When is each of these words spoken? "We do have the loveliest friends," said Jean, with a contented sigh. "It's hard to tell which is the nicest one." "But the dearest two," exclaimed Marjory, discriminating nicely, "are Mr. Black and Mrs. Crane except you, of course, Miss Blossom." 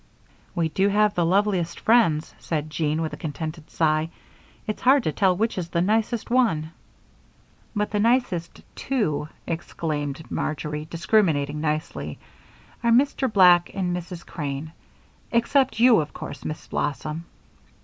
"We 0.55 0.69
do 0.69 0.87
have 0.87 1.13
the 1.13 1.23
loveliest 1.23 1.79
friends," 1.81 2.33
said 2.39 2.71
Jean, 2.71 3.03
with 3.03 3.13
a 3.13 3.17
contented 3.17 3.69
sigh. 3.69 4.09
"It's 4.65 4.81
hard 4.81 5.03
to 5.03 5.11
tell 5.11 5.37
which 5.37 5.59
is 5.59 5.69
the 5.69 5.79
nicest 5.79 6.31
one." 6.31 6.71
"But 7.75 7.91
the 7.91 7.99
dearest 7.99 8.63
two," 8.73 9.29
exclaimed 9.45 10.31
Marjory, 10.31 10.85
discriminating 10.85 11.61
nicely, 11.61 12.17
"are 12.83 12.89
Mr. 12.89 13.31
Black 13.31 13.75
and 13.75 13.95
Mrs. 13.95 14.25
Crane 14.25 14.71
except 15.31 15.79
you, 15.79 15.99
of 15.99 16.13
course, 16.15 16.45
Miss 16.45 16.65
Blossom." 16.65 17.25